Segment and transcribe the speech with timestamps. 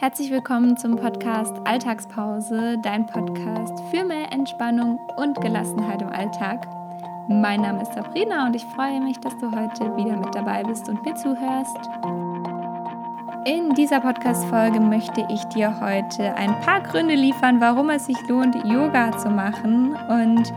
[0.00, 6.68] Herzlich willkommen zum Podcast Alltagspause, dein Podcast für mehr Entspannung und Gelassenheit im Alltag.
[7.28, 10.88] Mein Name ist Sabrina und ich freue mich, dass du heute wieder mit dabei bist
[10.88, 11.76] und mir zuhörst.
[13.44, 18.54] In dieser Podcast-Folge möchte ich dir heute ein paar Gründe liefern, warum es sich lohnt,
[18.66, 19.96] Yoga zu machen.
[20.08, 20.52] Und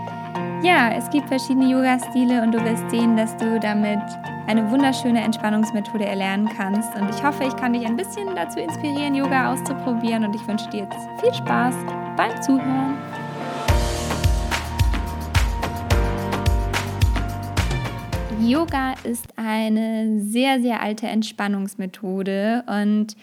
[0.64, 4.00] ja, es gibt verschiedene Yoga-Stile und du wirst sehen, dass du damit
[4.46, 6.96] eine wunderschöne Entspannungsmethode erlernen kannst.
[6.96, 10.24] Und ich hoffe, ich kann dich ein bisschen dazu inspirieren, Yoga auszuprobieren.
[10.26, 11.76] Und ich wünsche dir jetzt viel Spaß
[12.16, 12.98] beim Zuhören.
[18.40, 23.16] Yoga ist eine sehr, sehr alte Entspannungsmethode und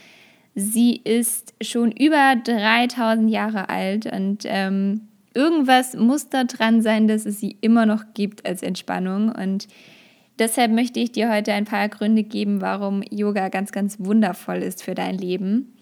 [0.54, 5.07] sie ist schon über 3000 Jahre alt und ähm,
[5.38, 9.68] irgendwas muss da dran sein, dass es sie immer noch gibt als Entspannung und
[10.38, 14.84] Deshalb möchte ich dir heute ein paar Gründe geben, warum Yoga ganz, ganz wundervoll ist
[14.84, 15.74] für dein Leben.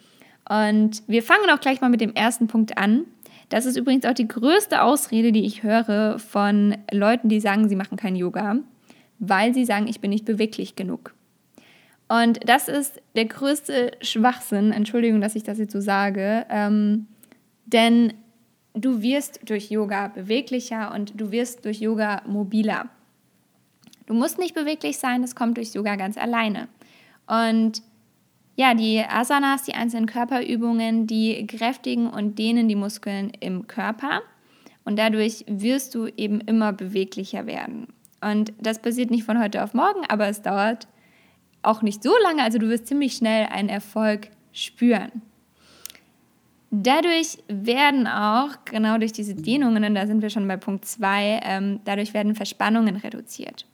[0.49, 3.05] Und wir fangen auch gleich mal mit dem ersten Punkt an.
[3.49, 7.77] Das ist übrigens auch die größte Ausrede, die ich höre von Leuten, die sagen, sie
[7.77, 8.57] machen kein Yoga,
[9.19, 11.15] weil sie sagen, ich bin nicht beweglich genug.
[12.09, 17.09] Und das ist der größte Schwachsinn, Entschuldigung, dass ich das jetzt so sage, ähm,
[17.67, 18.15] denn
[18.77, 22.89] du wirst durch Yoga beweglicher und du wirst durch Yoga mobiler.
[24.07, 26.69] Du musst nicht beweglich sein, das kommt durch Yoga ganz alleine.
[27.27, 27.83] Und
[28.55, 34.23] ja, die Asanas, die einzelnen Körperübungen, die kräftigen und dehnen die Muskeln im Körper.
[34.85, 37.89] Und dadurch wirst du eben immer beweglicher werden.
[38.21, 40.87] Und das passiert nicht von heute auf morgen, aber es dauert
[41.63, 42.43] auch nicht so lange.
[42.43, 45.23] Also du wirst ziemlich schnell einen Erfolg spüren.
[46.83, 51.41] Dadurch werden auch, genau durch diese Dehnungen, und da sind wir schon bei Punkt 2,
[51.45, 53.67] ähm, dadurch werden Verspannungen reduziert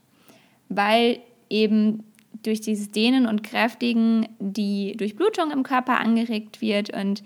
[0.76, 2.04] weil eben
[2.42, 7.22] durch dieses Dehnen und Kräftigen die Durchblutung im Körper angeregt wird und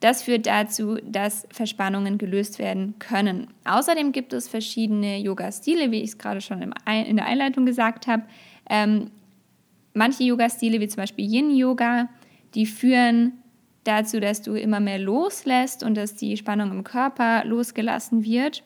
[0.00, 3.46] das führt dazu, dass Verspannungen gelöst werden können.
[3.64, 8.24] Außerdem gibt es verschiedene Yoga-Stile, wie ich es gerade schon in der Einleitung gesagt habe.
[8.68, 9.10] Ähm,
[9.94, 12.10] manche Yoga-Stile, wie zum Beispiel Yin-Yoga,
[12.54, 13.32] die führen
[13.86, 18.62] dazu, dass du immer mehr loslässt und dass die Spannung im Körper losgelassen wird.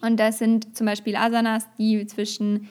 [0.00, 2.68] Und das sind zum Beispiel Asanas, die zwischen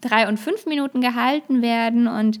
[0.00, 2.40] drei und fünf Minuten gehalten werden und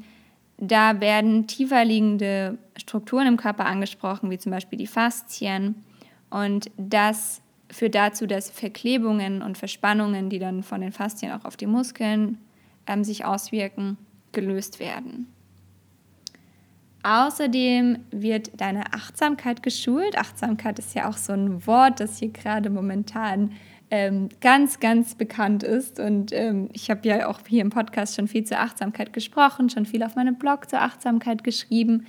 [0.58, 5.84] da werden tiefer liegende Strukturen im Körper angesprochen, wie zum Beispiel die Faszien.
[6.30, 11.56] Und das führt dazu, dass Verklebungen und Verspannungen, die dann von den Faszien auch auf
[11.56, 12.38] die Muskeln
[12.86, 13.98] ähm, sich auswirken,
[14.32, 15.26] gelöst werden.
[17.06, 20.18] Außerdem wird deine Achtsamkeit geschult.
[20.18, 23.52] Achtsamkeit ist ja auch so ein Wort, das hier gerade momentan
[23.92, 26.00] ähm, ganz, ganz bekannt ist.
[26.00, 29.86] Und ähm, ich habe ja auch hier im Podcast schon viel zur Achtsamkeit gesprochen, schon
[29.86, 32.08] viel auf meinem Blog zur Achtsamkeit geschrieben.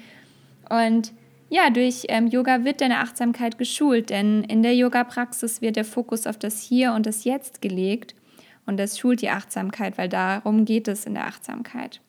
[0.68, 1.14] Und
[1.52, 6.26] ja, durch ähm, Yoga wird deine Achtsamkeit geschult, denn in der Yoga-Praxis wird der Fokus
[6.26, 8.16] auf das Hier und das Jetzt gelegt.
[8.66, 12.02] Und das schult die Achtsamkeit, weil darum geht es in der Achtsamkeit.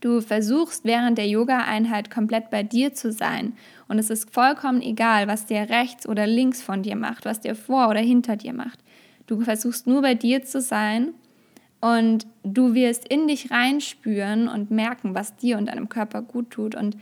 [0.00, 3.52] Du versuchst während der Yoga-Einheit komplett bei dir zu sein.
[3.86, 7.54] Und es ist vollkommen egal, was der rechts oder links von dir macht, was der
[7.54, 8.78] vor oder hinter dir macht.
[9.26, 11.10] Du versuchst nur bei dir zu sein
[11.80, 16.74] und du wirst in dich reinspüren und merken, was dir und deinem Körper gut tut.
[16.74, 16.96] Und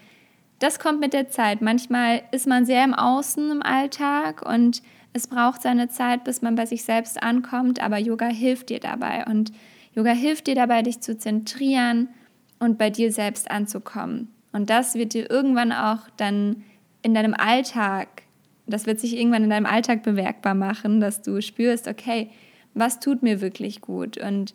[0.58, 1.62] das kommt mit der Zeit.
[1.62, 4.82] Manchmal ist man sehr im Außen im Alltag und
[5.12, 9.24] es braucht seine Zeit, bis man bei sich selbst ankommt, aber Yoga hilft dir dabei
[9.24, 9.52] und
[9.94, 12.08] Yoga hilft dir dabei, dich zu zentrieren
[12.58, 14.28] und bei dir selbst anzukommen.
[14.52, 16.64] Und das wird dir irgendwann auch dann
[17.02, 18.22] in deinem Alltag,
[18.66, 22.30] das wird sich irgendwann in deinem Alltag bemerkbar machen, dass du spürst, okay,
[22.74, 24.18] was tut mir wirklich gut?
[24.18, 24.54] Und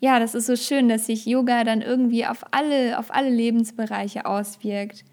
[0.00, 4.26] ja, das ist so schön, dass sich Yoga dann irgendwie auf alle, auf alle Lebensbereiche
[4.26, 5.04] auswirkt.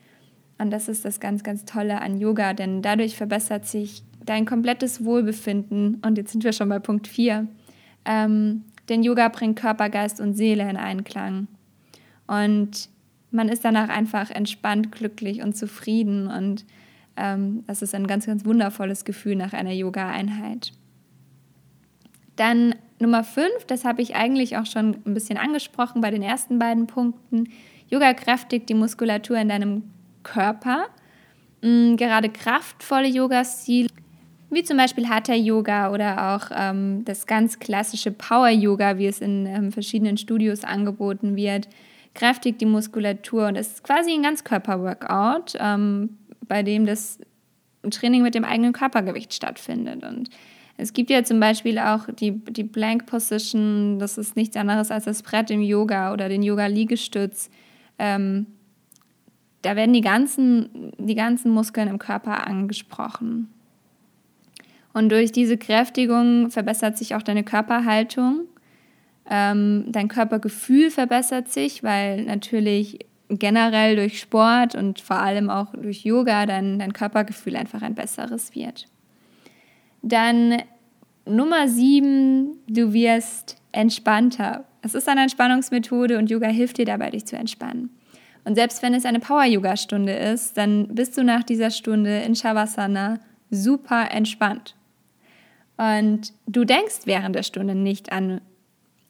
[0.58, 5.06] Und das ist das ganz, ganz Tolle an Yoga, denn dadurch verbessert sich dein komplettes
[5.06, 6.02] Wohlbefinden.
[6.04, 7.48] Und jetzt sind wir schon bei Punkt 4.
[8.06, 11.48] Ähm, denn Yoga bringt Körper, Geist und Seele in Einklang.
[12.30, 12.90] Und
[13.32, 16.28] man ist danach einfach entspannt, glücklich und zufrieden.
[16.28, 16.66] Und
[17.18, 20.72] ähm, das ist ein ganz, ganz wundervolles Gefühl nach einer Yoga-Einheit.
[22.36, 26.60] Dann Nummer 5, das habe ich eigentlich auch schon ein bisschen angesprochen bei den ersten
[26.60, 27.50] beiden Punkten.
[27.90, 29.84] Yoga kräftigt die Muskulatur in deinem
[30.24, 30.86] Körper.
[31.62, 33.90] Mhm, gerade kraftvolle Yoga-Stile,
[34.50, 39.72] wie zum Beispiel Hatha-Yoga oder auch ähm, das ganz klassische Power-Yoga, wie es in ähm,
[39.72, 41.68] verschiedenen Studios angeboten wird,
[42.14, 46.18] kräftigt die Muskulatur und es ist quasi ein Ganzkörper-Workout, ähm,
[46.48, 47.20] bei dem das
[47.90, 50.04] Training mit dem eigenen Körpergewicht stattfindet.
[50.04, 50.30] Und
[50.78, 55.06] es gibt ja zum Beispiel auch die, die Blank Position, das ist nichts anderes als
[55.06, 57.50] das Brett im Yoga oder den Yoga-Liegestütz.
[57.98, 58.48] Ähm,
[59.62, 63.50] da werden die ganzen, die ganzen Muskeln im Körper angesprochen.
[64.94, 68.48] Und durch diese Kräftigung verbessert sich auch deine Körperhaltung.
[69.30, 76.04] Ähm, dein Körpergefühl verbessert sich, weil natürlich generell durch Sport und vor allem auch durch
[76.04, 78.88] Yoga dein, dein Körpergefühl einfach ein besseres wird.
[80.02, 80.64] Dann
[81.26, 84.66] Nummer sieben, du wirst entspannter.
[84.82, 87.92] Es ist eine Entspannungsmethode und Yoga hilft dir dabei, dich zu entspannen.
[88.46, 93.20] Und selbst wenn es eine Power-Yoga-Stunde ist, dann bist du nach dieser Stunde in Shavasana
[93.52, 94.76] super entspannt.
[95.78, 98.42] Und du denkst während der Stunde nicht an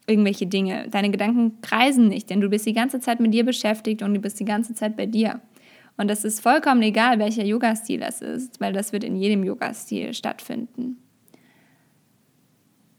[0.09, 0.87] irgendwelche Dinge.
[0.89, 4.19] Deine Gedanken kreisen nicht, denn du bist die ganze Zeit mit dir beschäftigt und du
[4.19, 5.39] bist die ganze Zeit bei dir.
[5.97, 10.13] Und das ist vollkommen egal, welcher Yoga-Stil das ist, weil das wird in jedem Yoga-Stil
[10.13, 10.97] stattfinden.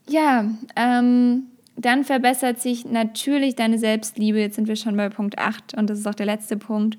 [0.07, 4.39] Ja, ähm, dann verbessert sich natürlich deine Selbstliebe.
[4.39, 6.97] Jetzt sind wir schon bei Punkt 8 und das ist auch der letzte Punkt.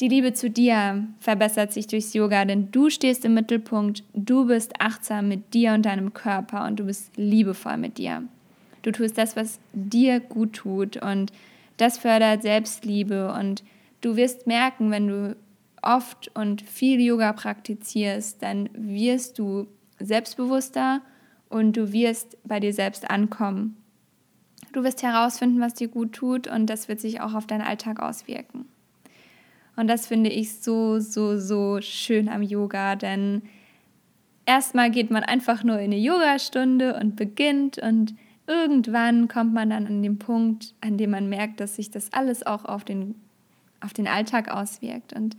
[0.00, 4.72] Die Liebe zu dir verbessert sich durchs Yoga, denn du stehst im Mittelpunkt, du bist
[4.80, 8.24] achtsam mit dir und deinem Körper und du bist liebevoll mit dir.
[8.84, 11.32] Du tust das, was dir gut tut und
[11.78, 13.64] das fördert Selbstliebe und
[14.02, 15.36] du wirst merken, wenn du
[15.80, 19.66] oft und viel Yoga praktizierst, dann wirst du
[19.98, 21.00] selbstbewusster
[21.48, 23.78] und du wirst bei dir selbst ankommen.
[24.74, 28.00] Du wirst herausfinden, was dir gut tut und das wird sich auch auf deinen Alltag
[28.00, 28.66] auswirken.
[29.76, 33.42] Und das finde ich so, so, so schön am Yoga, denn
[34.44, 38.14] erstmal geht man einfach nur in eine Yogastunde und beginnt und
[38.46, 42.44] irgendwann kommt man dann an den Punkt, an dem man merkt, dass sich das alles
[42.44, 43.14] auch auf den,
[43.80, 45.12] auf den Alltag auswirkt.
[45.12, 45.36] Und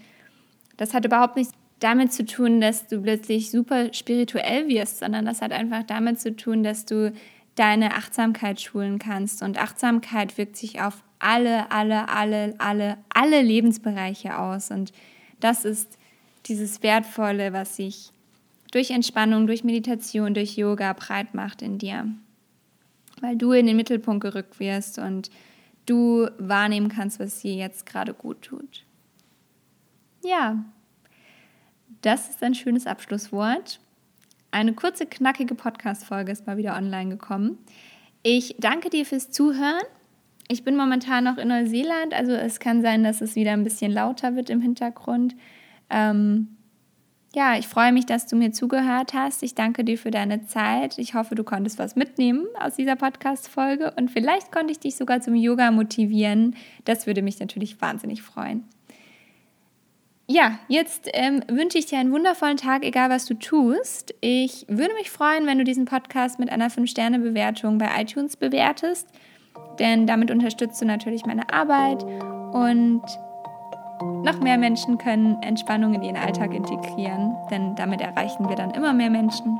[0.78, 5.42] das hat überhaupt nichts damit zu tun, dass du plötzlich super spirituell wirst, sondern das
[5.42, 7.14] hat einfach damit zu tun, dass du
[7.56, 9.44] deine Achtsamkeit schulen kannst.
[9.44, 14.72] Und Achtsamkeit wirkt sich auf alle, alle, alle, alle, alle Lebensbereiche aus.
[14.72, 14.94] Und
[15.40, 15.98] das ist
[16.48, 18.12] dieses Wertvolle, was sich
[18.72, 22.08] durch Entspannung, durch Meditation, durch Yoga breit macht in dir
[23.22, 25.30] weil du in den Mittelpunkt gerückt wirst und
[25.86, 28.86] du wahrnehmen kannst, was dir jetzt gerade gut tut.
[30.24, 30.64] Ja,
[32.02, 33.80] das ist ein schönes Abschlusswort.
[34.52, 37.58] Eine kurze, knackige Podcast-Folge ist mal wieder online gekommen.
[38.24, 39.84] Ich danke dir fürs Zuhören.
[40.48, 43.92] Ich bin momentan noch in Neuseeland, also es kann sein, dass es wieder ein bisschen
[43.92, 45.36] lauter wird im Hintergrund.
[45.90, 46.56] Ähm,
[47.36, 49.44] ja, ich freue mich, dass du mir zugehört hast.
[49.44, 50.98] Ich danke dir für deine Zeit.
[50.98, 55.20] Ich hoffe, du konntest was mitnehmen aus dieser Podcast-Folge und vielleicht konnte ich dich sogar
[55.20, 56.56] zum Yoga motivieren.
[56.86, 58.64] Das würde mich natürlich wahnsinnig freuen.
[60.28, 64.16] Ja, jetzt ähm, wünsche ich dir einen wundervollen Tag, egal was du tust.
[64.22, 69.10] Ich würde mich freuen, wenn du diesen Podcast mit einer 5-Sterne-Bewertung bei iTunes bewertest,
[69.78, 72.02] denn damit unterstützt du natürlich meine Arbeit
[72.54, 73.04] und
[74.02, 78.94] noch mehr Menschen können Entspannung in ihren Alltag integrieren, denn damit erreichen wir dann immer
[78.94, 79.60] mehr Menschen.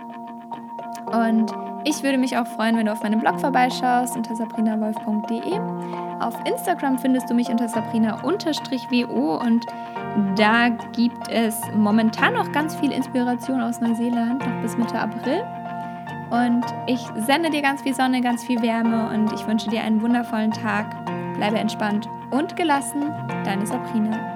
[1.12, 1.54] Und
[1.84, 5.60] ich würde mich auch freuen, wenn du auf meinem Blog vorbeischaust unter sabrinawolf.de.
[6.20, 9.66] Auf Instagram findest du mich unter sabrina-wo und
[10.36, 15.44] da gibt es momentan noch ganz viel Inspiration aus Neuseeland, noch bis Mitte April.
[16.32, 20.02] Und ich sende dir ganz viel Sonne, ganz viel Wärme und ich wünsche dir einen
[20.02, 21.06] wundervollen Tag.
[21.36, 23.14] Bleibe entspannt und gelassen.
[23.46, 24.35] Deine Sabrina.